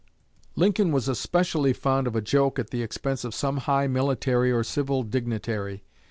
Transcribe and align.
Lincoln 0.55 0.91
was 0.91 1.07
especially 1.07 1.73
fond 1.73 2.07
of 2.07 2.15
a 2.15 2.23
joke 2.23 2.57
at 2.57 2.71
the 2.71 2.81
expense 2.81 3.23
of 3.23 3.35
some 3.35 3.57
high 3.57 3.85
military 3.85 4.51
or 4.51 4.63
civil 4.63 5.03
dignitary. 5.03 5.83